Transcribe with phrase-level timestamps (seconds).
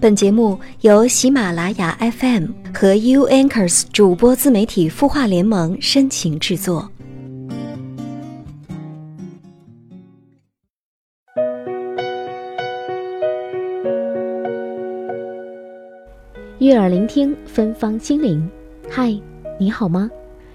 [0.00, 6.90] 本节目由喜马拉雅 FM 和 U Anchors 主播自媒体孵化联盟深情制作。
[16.60, 18.50] 悦耳聆听，芬芳心灵。
[18.88, 19.14] 嗨，
[19.58, 20.10] 你好吗？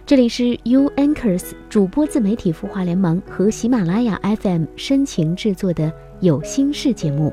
[0.07, 7.31] 这里是 U Anchors 主播自媒体孵化联盟和喜马拉雅 FM 深情制作的有心事节目，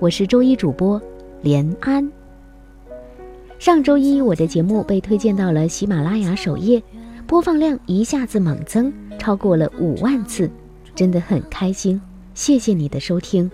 [0.00, 1.00] 我是周一主播。
[1.44, 2.10] 连安。
[3.58, 6.82] 上周一，我的节目被推荐到了喜马拉雅首页，
[7.26, 10.50] 播放量一下子猛增，超过了五万次，
[10.94, 12.00] 真的很开心。
[12.32, 13.50] 谢谢你的收听，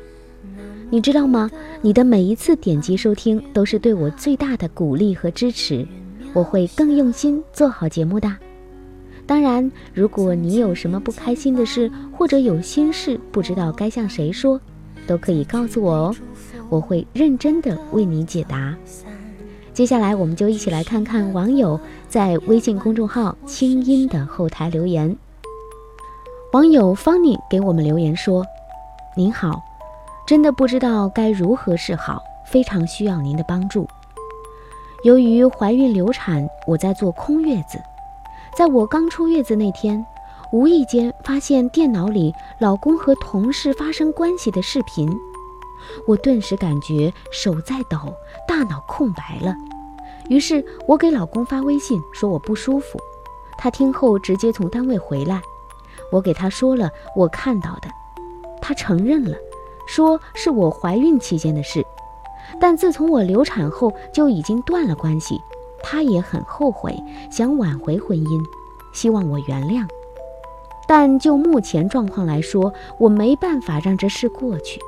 [0.89, 1.51] 你知道吗？
[1.83, 5.85] 你的每一次点击收听都是对我最大的鼓励和支持，
[6.33, 8.33] 我会更用心做好节目的。
[9.27, 14.61] 当然，如果你有什么不开心的事，或者有心事不知道该向谁说，
[15.09, 16.17] 都可以告诉我哦。
[16.71, 18.75] 我会认真的为你解答。
[19.75, 25.17] 接下来，我们就一起来看看网友在微信公众号“清音”的后台留言。
[26.53, 28.45] 网友方妮给我们留言说
[29.17, 29.63] ：“您好，
[30.27, 33.87] 真的不知道该如何是好，非常需要您的帮助。
[35.05, 37.81] 由于怀孕流产，我在做空月子。
[38.57, 40.05] 在我刚出月子那天，
[40.53, 45.09] 无意间发现电脑里老公和同事发生关系的视频。”
[46.07, 48.15] 我顿时感觉手在抖，
[48.47, 49.55] 大脑空白了。
[50.29, 52.99] 于是我给老公发微信说我不舒服，
[53.59, 55.41] 他听后直接从单位回来。
[56.13, 57.89] 我给他说了我看到的，
[58.61, 59.37] 他承认了，
[59.87, 61.85] 说是我怀孕期间的事。
[62.61, 65.41] 但自从我流产后就已经断了关系，
[65.83, 66.97] 他也很后悔，
[67.31, 68.43] 想挽回婚姻，
[68.93, 69.87] 希望我原谅。
[70.89, 74.81] 但就目前状况来说，我没办法让这事过去。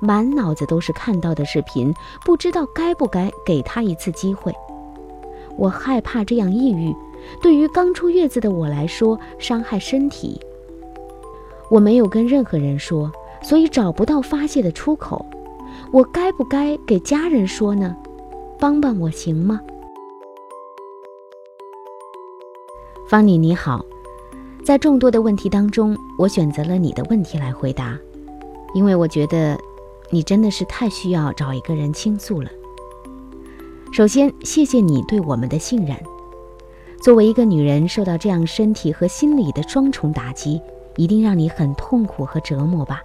[0.00, 4.52] 满脑子都是看到的视频，不知道该不该给他一次机会。
[5.56, 6.94] 我害怕这样抑郁，
[7.42, 10.40] 对于刚出月子的我来说伤害身体。
[11.68, 15.26] 我没有跟任何人说，所以找不到发泄的出口。
[15.92, 17.94] 我该不该给家人说呢？
[18.58, 19.60] 帮帮我行吗？
[23.08, 23.84] 方妮你好，
[24.64, 27.98] 在众多的问题当中，我选择了你的问题来回答，
[28.72, 29.58] 因为我觉得。
[30.10, 32.50] 你真的是太需要找一个人倾诉了。
[33.92, 35.96] 首先，谢谢你对我们的信任。
[37.00, 40.60] 作为一个女人，受到这样身体和心理的双重打击，
[40.96, 43.02] 一定让你很痛苦和折磨吧？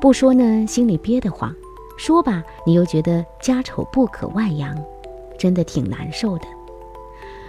[0.00, 1.50] 不说呢，心里憋得慌；
[1.96, 4.76] 说吧，你又觉得家丑不可外扬，
[5.38, 6.46] 真的挺难受的。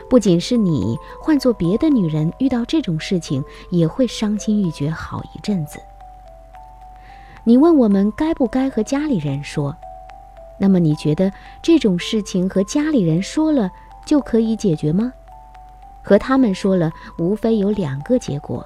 [0.10, 5.80] 不仅是你，换做别的女人，遇到这种事情也会伤心欲绝好一阵子。
[7.44, 9.76] 你问我们该不该和家里人说？
[10.60, 11.32] 那么你觉得
[11.64, 13.72] 这种事情和家里人说了
[14.06, 15.12] 就可以解决吗？
[16.04, 18.64] 和他们说了，无非有两个结果：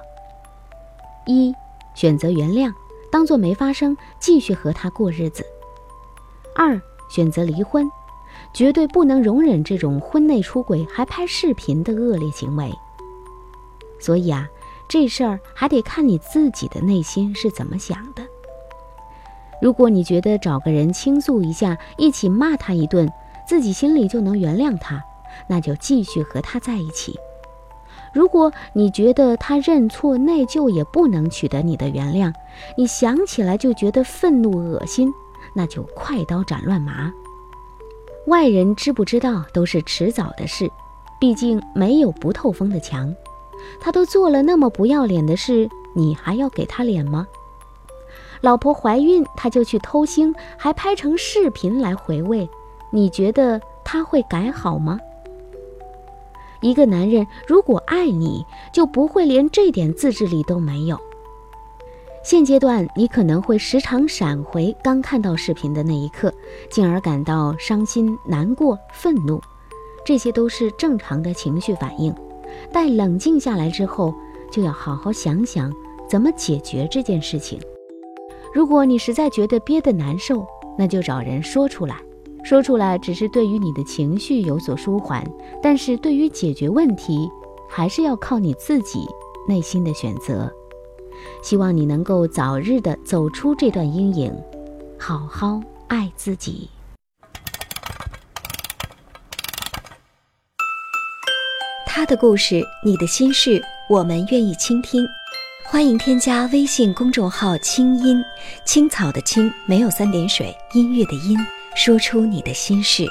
[1.24, 1.54] 一，
[1.94, 2.70] 选择原谅，
[3.10, 5.42] 当做没发生，继续和他过日子；
[6.54, 6.78] 二，
[7.08, 7.90] 选择离婚，
[8.52, 12.70] 绝对不能容忍这种婚内出轨还拍视频的恶劣行为。
[13.98, 14.46] 所以啊，
[14.86, 18.25] 这事儿还得看你自己的内心是怎么想的。
[19.60, 23.10] 如果你觉得找个人倾诉一下，一起骂他一顿，
[23.46, 25.02] 自己心里就能原谅他，
[25.48, 27.18] 那就继续和他在一起。
[28.12, 32.32] 如果你觉得他认错内疚也不能取得你的原谅，
[32.76, 35.12] 你想起来就觉得愤怒恶心，
[35.54, 37.12] 那就快刀斩乱麻。
[38.26, 40.70] 外人知不知道都是迟早的事，
[41.20, 43.14] 毕竟没有不透风的墙。
[43.80, 47.26] 他都做了那么不要脸的事，你还要给他脸吗？
[48.40, 52.48] 老婆怀孕，他就去偷腥，还拍成视频来回味。
[52.92, 54.98] 你觉得他会改好吗？
[56.62, 60.98] 一个男人如果爱你，就不会连这点自制力都没有。
[62.24, 66.32] 现阶段，你可能会时常闪回刚看到视频的那一刻，
[66.70, 69.40] 进而感到伤心、难过、愤怒，
[70.04, 72.12] 这些都是正常的情绪反应。
[72.72, 74.12] 待冷静下来之后，
[74.50, 75.72] 就要好好想想
[76.08, 77.60] 怎么解决这件事情。
[78.56, 80.42] 如果你实在觉得憋得难受，
[80.78, 82.00] 那就找人说出来。
[82.42, 85.22] 说出来只是对于你的情绪有所舒缓，
[85.62, 87.28] 但是对于解决问题，
[87.68, 89.06] 还是要靠你自己
[89.46, 90.50] 内心的选择。
[91.42, 94.34] 希望你能够早日的走出这段阴影，
[94.98, 96.70] 好好爱自己。
[101.84, 105.06] 他的故事，你的心事，我们愿意倾听。
[105.68, 108.24] 欢迎添加微信公众号“清音
[108.64, 111.36] 青草”的青没有三点水，音乐的音。
[111.74, 113.04] 说出你的心事。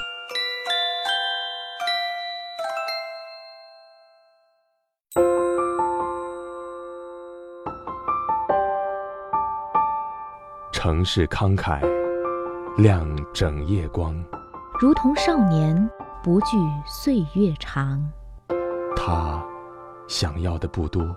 [10.72, 11.80] 城市慷慨，
[12.78, 14.16] 亮整夜光。
[14.80, 15.88] 如同少年，
[16.22, 16.56] 不惧
[16.86, 18.02] 岁月长。
[18.96, 19.44] 他
[20.08, 21.16] 想要的不多，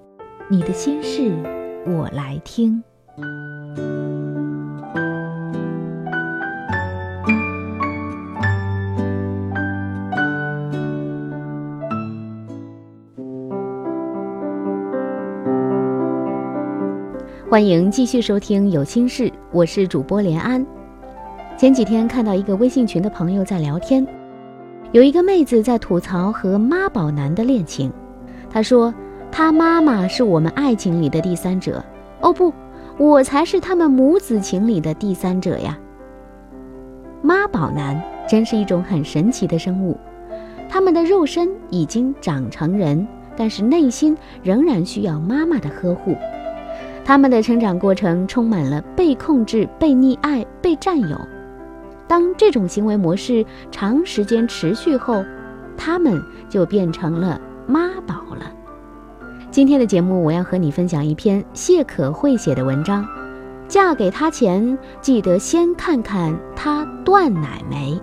[0.51, 1.31] 你的心事
[1.87, 2.83] 我来听。
[17.49, 20.65] 欢迎继续收听《有心事》，我是主播连安。
[21.57, 24.05] 前几天看到一个微信群的朋友在聊天，
[24.91, 27.89] 有一个妹子在吐槽和妈宝男的恋情。
[28.49, 28.93] 她说
[29.31, 31.83] ：“他妈妈是我们爱情里的第三者，
[32.19, 32.53] 哦不，
[32.97, 35.77] 我才是他们母子情里的第三者呀。”
[37.23, 39.97] 妈宝男真是一种很神奇的生物，
[40.67, 43.07] 他们的肉身已经长成人，
[43.37, 46.15] 但是内心仍然需要妈妈的呵护。
[47.05, 51.17] 他们的成长过程充满了被控制、被溺爱、被占有。
[52.07, 55.23] 当这种行为模式长时间持续后，
[55.77, 58.51] 他们就变成了妈宝了。
[59.51, 63.05] 今天的节目，我要和你分享一篇谢可慧写的文章。
[63.67, 68.01] 嫁给他前，记得先看看他断奶没。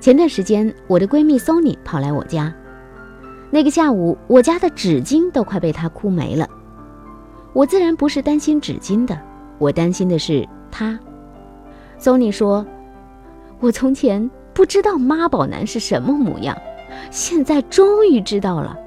[0.00, 2.54] 前段时间，我的闺蜜 Sony 跑来我家。
[3.50, 6.46] 那个下午，我家的纸巾都快被他哭没了。
[7.54, 9.18] 我自然不是担心纸巾的，
[9.56, 11.00] 我担心的是他。
[11.98, 12.66] Sony 说
[13.60, 16.54] ：“我从前不知道妈宝男是什么模样，
[17.10, 18.78] 现在终于知道了。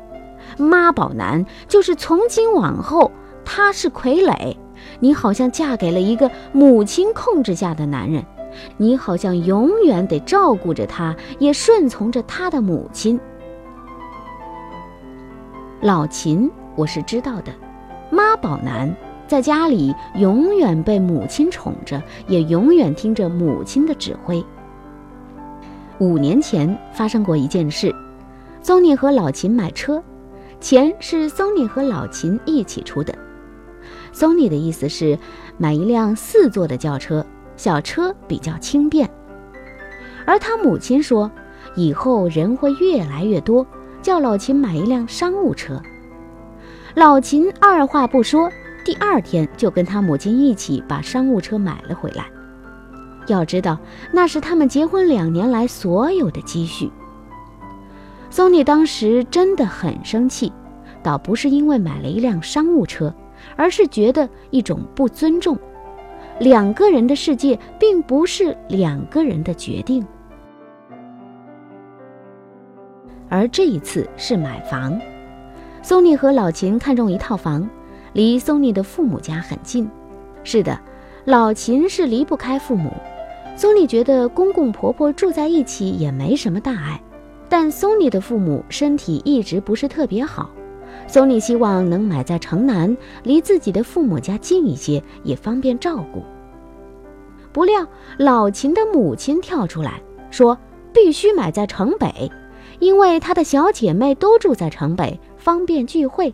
[0.58, 3.12] 妈宝男就是从今往后
[3.46, 4.56] 他是傀儡，
[5.00, 8.26] 你好像嫁给了一个母亲控制下的男人，
[8.78, 13.20] 你好像永远得照顾着他，也顺从着他的母亲。”
[15.80, 17.52] 老秦，我是知道的。
[18.10, 18.92] 妈宝男
[19.28, 24.44] 在家里永远被母亲宠着，也永远听着母亲的指挥。
[26.00, 27.94] 五年前发生过一件事
[28.64, 30.04] ，Sony 和老秦买车，
[30.60, 33.14] 钱是 Sony 和老秦一起出的。
[34.14, 35.18] Sony 的意思是
[35.58, 37.26] 买一辆四座的轿车，
[37.56, 39.10] 小车比较轻便。
[40.26, 41.32] 而他母亲说，
[41.76, 43.66] 以后人会越来越多。
[44.00, 45.82] 叫老秦买一辆商务车，
[46.96, 48.50] 老秦二话不说，
[48.86, 52.26] 第二天就跟他母亲一起把商务车买了回来。
[53.26, 53.78] 要知道，
[54.14, 56.90] 那是他们结婚两年来所有的积蓄。
[58.30, 60.52] 松尼当时真的很生气，
[61.02, 63.14] 倒不是因为买了一辆商务车，
[63.56, 65.58] 而是觉得一种不尊重。
[66.40, 70.06] 两个人的世界，并不是两个人的决定。
[73.30, 75.00] 而这一次是买房，
[75.82, 77.68] 松尼和老秦看中一套房，
[78.14, 79.90] 离松尼的父母家很近。
[80.44, 80.80] 是的，
[81.26, 82.92] 老秦是离不开父母。
[83.56, 87.02] 松尼觉得公公婆婆住在一起也没什么大碍，
[87.50, 90.50] 但松尼的父母身体一直不是特别好。
[91.08, 96.24] 松尼希望能买在城南，离自己的父母家近一些，也方便照顾。
[97.54, 97.88] 不料
[98.18, 100.58] 老秦的母亲跳出来说
[100.94, 102.32] ：“必须买在城北。”
[102.80, 106.34] 因为他的小姐妹都住在城北，方便聚会。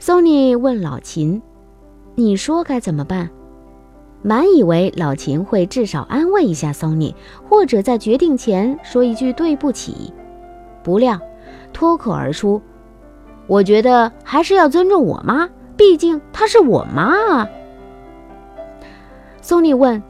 [0.00, 1.40] Sony 问老秦
[2.16, 3.30] ：“你说该怎么办？”
[4.26, 7.14] 满以为老秦会至少安慰一下 Sony，
[7.48, 10.12] 或者在决定前说一句对不起。
[10.82, 11.20] 不料
[11.72, 12.60] 脱口而出
[13.46, 17.48] ：“我觉得还是要尊重我妈，毕竟她是我妈啊。
[19.40, 20.02] ”Sony 问：“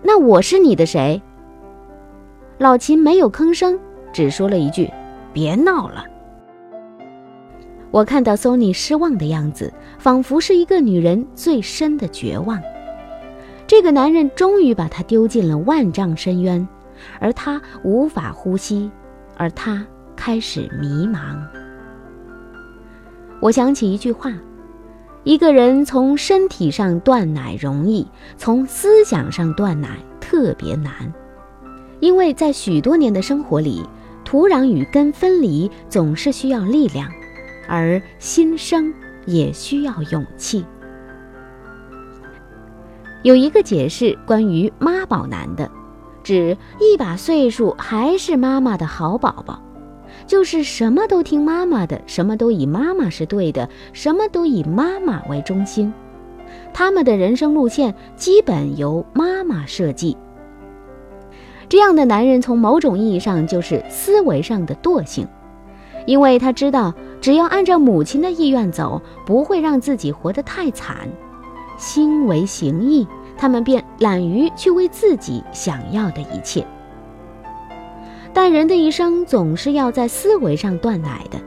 [0.00, 1.20] 那我是你的谁？”
[2.56, 3.78] 老秦没有吭声，
[4.10, 4.90] 只说了一句
[5.34, 6.02] ：“别闹了。”
[7.92, 12.58] 我看到 Sony 失望的样子，仿佛是一个女人最深的绝望。
[13.68, 16.66] 这个男人终于把她丢进了万丈深渊，
[17.20, 18.90] 而她无法呼吸，
[19.36, 21.38] 而他开始迷茫。
[23.40, 24.32] 我想起一句话
[25.22, 28.08] ：“一个人从身体上断奶容易，
[28.38, 31.12] 从思想上断奶特别难，
[32.00, 33.84] 因为在许多年的生活里，
[34.24, 37.06] 土壤与根分离总是需要力量，
[37.68, 38.92] 而新生
[39.26, 40.64] 也需要勇气。
[43.22, 45.70] 有一个解释关于妈宝男的，
[46.22, 49.60] 指一把岁数还是妈妈的好宝宝。
[50.26, 55.92] 就是什么都听妈妈的，什么都以妈妈是对的，什么都以妈妈为中心。
[56.72, 60.16] 他们的人生路线基本由妈妈设计。
[61.68, 65.26] 这样的男人从某种意义上就是思维上的惰性，
[66.06, 71.08] 因为他知道只要按照母亲的意愿走，不会让自己活得太惨。
[71.78, 73.08] 心为形役，
[73.38, 76.66] 他们便懒于去为自己想要的一切。
[78.34, 81.38] 但人的一生总是要在思维上断奶的，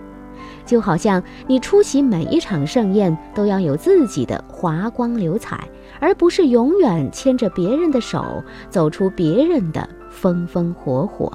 [0.65, 5.67] 就好像你出席每一场盛宴都要有自己的华光流彩，
[6.00, 11.31] 而不是永远牵着别人的手走出别人的风风火火。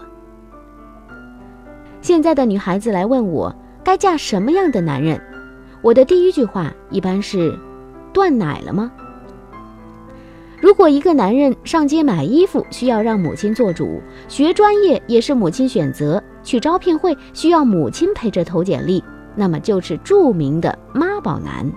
[2.01, 5.21] 现在的女孩子来问我该嫁什么样的男人，
[5.81, 7.59] 我的第一句话一般是：
[8.17, 8.91] 断奶了吗？
[10.59, 19.05] 如果一个男人上街买衣服需要让母亲做主，学专业也是母亲选择，去招聘会需要母亲陪着投简历，
[19.35, 21.71] 那么就是著名的妈宝男。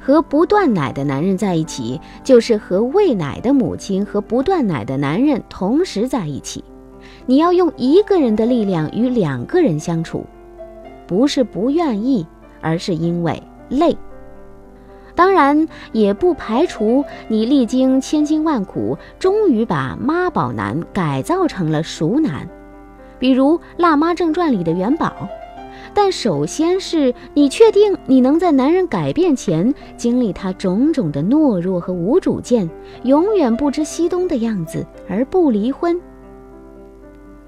[0.00, 6.64] 和不断奶的男人在一起，就是和喂奶的母亲和不断奶的男人同时在一起。
[7.26, 10.26] 你要用一个人的力量与两个人相处，
[11.06, 12.26] 不是不愿意，
[12.60, 13.96] 而是因为累。
[15.14, 22.48] 当然，也不排除你历经千辛万苦，终于把妈宝男改造成了熟男，
[23.18, 25.12] 比如《辣妈正传》里的元宝。
[25.96, 32.68] 但首先是你确定你能在男人改变前经历他种种的懦弱和无主见，
[33.04, 36.00] 永远不知西东的样子而不离婚。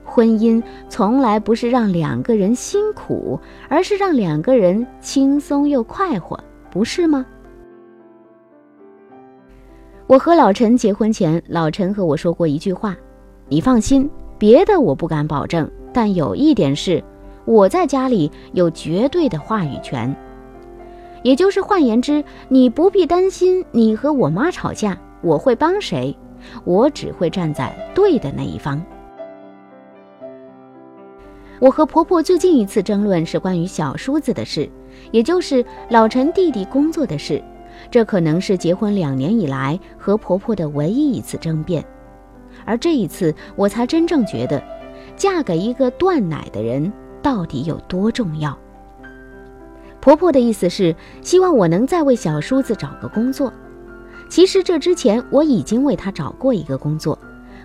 [0.04, 6.38] 婚姻从来不是让两个人辛苦，而是让两个人轻松又快活，
[6.70, 7.26] 不是吗？
[10.08, 12.96] 我和老陈结婚前，老陈和我说过一句话
[13.50, 14.08] ：“你放心，
[14.38, 17.02] 别的我不敢保证，但有一点是，
[17.44, 20.14] 我在家里有绝对的话语权。
[21.24, 26.16] 也就是换言之，你不必担心你和我妈吵架，我会帮谁？
[26.62, 28.80] 我只会站在对的那一方。”
[31.58, 34.70] 我和婆婆最近一次争论是关于小叔子的事，
[35.10, 37.42] 也就是老陈弟弟工作的事。
[37.90, 41.84] 这可能是结婚两年以来和婆婆的唯一一次争辩，
[42.64, 44.62] 而这一次我才真正觉得，
[45.16, 48.56] 嫁给一个断奶的人到底有多重要。
[50.00, 53.52] 婆婆的意思是希望我能再为小叔子找个工作，
[54.28, 57.18] 其实这之前我已经为他找过一个工作，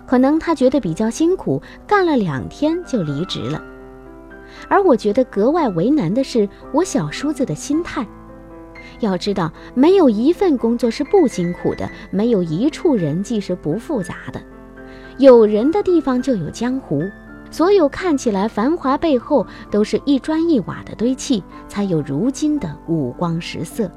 [0.06, 3.62] 可能他觉得比较辛苦，干了两天就离职了。
[4.68, 8.06] 而我觉得格外为难的是我小叔子的心态。
[9.02, 14.40] 要知道，没有一份工作是不辛苦的，没有一处人际是不复杂的。
[15.18, 17.02] 有人的地方就有江湖，
[17.50, 23.90] 所有看起来繁华背后，都是一砖一瓦的堆砌，才有如今的五光十色。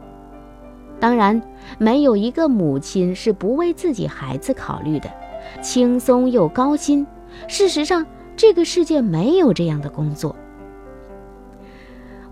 [0.99, 1.41] 当然，
[1.77, 5.09] 没有一个母亲是不为自己孩子考虑的，
[5.61, 7.05] 轻松又高薪。
[7.47, 10.35] 事实上，这个世界没有这样的工作。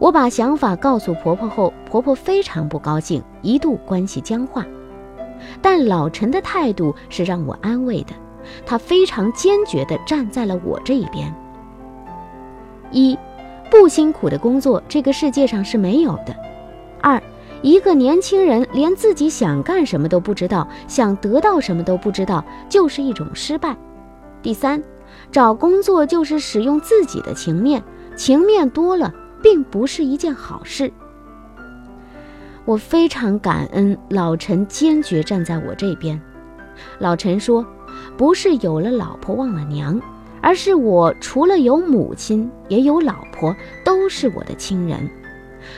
[0.04, 4.66] 我把想法告诉婆婆后，婆婆非常不高兴，一度关系僵化。
[5.62, 8.14] 但老陈的态度是让我安慰的，
[8.66, 11.34] 他非常坚决地站在了我这一边。
[12.92, 13.18] 一，
[13.72, 16.36] 不辛苦的工作这个世界上是没有的。
[17.00, 17.24] 二，
[17.62, 23.74] 一个年轻人连自己想干什么都不知道，想得到什么都不知道，就是一种失败。
[24.42, 24.84] 第三，
[25.32, 27.82] 找工作就是使用自己的情面，
[28.18, 29.14] 情面多了。
[29.44, 30.92] 并不是一件好事。
[32.66, 36.20] 我非常感恩老陈坚决站在我这边。
[36.98, 37.64] 老陈说
[38.18, 40.00] ：“不是有了老婆忘了娘，
[40.42, 45.10] 而是我除了有母亲，也有老婆，都是我的亲人。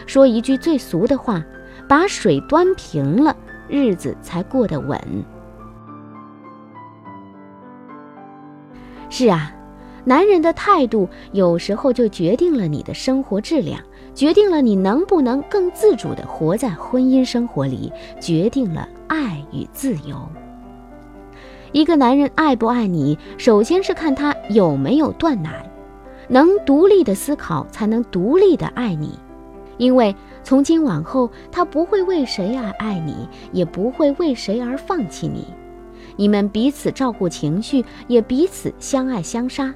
[0.06, 1.44] 说一句最俗的话，
[1.90, 3.36] 把水端平了，
[3.68, 5.02] 日子才过得稳。”
[9.10, 9.55] 是啊。
[10.08, 13.82] 男人的态度有时候就决定了你的生活质量，
[14.14, 20.16] 决定了你能不能更自主地活在婚姻生活里，决定了爱与自由。
[21.72, 25.68] 一个男人爱不爱你，首先是看他有没有断奶，
[26.30, 29.18] 能独立的思考，才能独立的爱你。
[29.78, 35.48] 因为从今往后，他不会为谁而爱你，也不会为谁而放弃你。
[36.16, 39.74] 你们彼此照顾情绪，也彼此相爱相杀。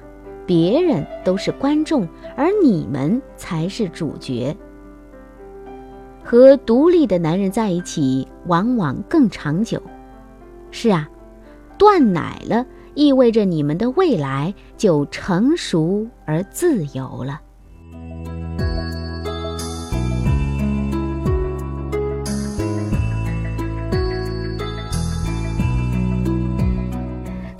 [0.50, 4.56] 别人都是观众，而你们才是主角。
[6.24, 9.80] 和独立的男人在一起，往往更长久。
[10.72, 11.08] 是啊，
[11.78, 12.66] 断奶了，
[12.96, 17.40] 意味着你们的未来就成熟而自由了。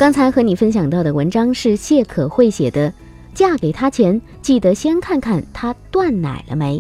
[0.01, 2.89] 刚才和你分享到的文章是谢可慧写的，
[3.35, 6.79] 《嫁给他前记得先看看他断奶了没》。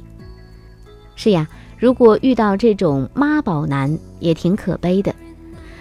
[1.16, 1.46] 是呀，
[1.78, 5.14] 如果遇到这种妈宝男，也挺可悲的。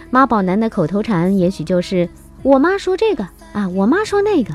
[0.09, 2.09] 妈宝男的口头禅也许就是
[2.43, 4.53] “我妈说这个啊，我妈说那个”。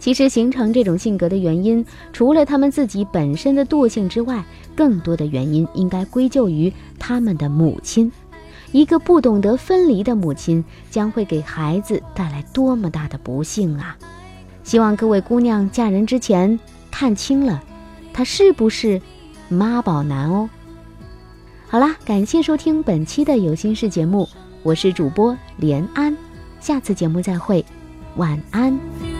[0.00, 4.42] 其实形成这种性格的原因，除了他们自己本身的惰性之外，
[4.74, 8.10] 更多的原因应该归咎于他们的母亲。
[8.72, 13.96] 一个不懂得分离的母亲，将会给孩子带来多么大的不幸啊！
[14.62, 16.58] 希望各位姑娘嫁人之前
[16.90, 17.62] 看清了，
[18.12, 19.00] 他是不是
[19.48, 20.48] 妈宝男哦。
[21.68, 24.28] 好啦，感谢收听本期的有心事节目，
[24.62, 26.16] 我是主播连安，
[26.60, 27.64] 下次节目再会，
[28.16, 29.19] 晚安。